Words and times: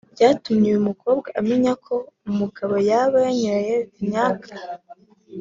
byatumye 0.13 0.65
uyu 0.69 0.87
mukobwa 0.89 1.27
amenya 1.39 1.73
ko 1.85 1.95
umugabo 2.29 2.75
yaba 2.89 3.17
yanyoye 3.25 3.75
Viagra 3.97 4.57